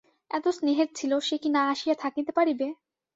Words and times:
এত 0.31 0.45
স্নেহের 0.49 0.89
ছিল, 0.95 1.11
সে 1.19 1.35
কি 1.37 1.49
না 1.49 1.61
আসিয়া 1.73 1.95
থাকিতে 2.03 2.31
পারিবে! 2.37 2.67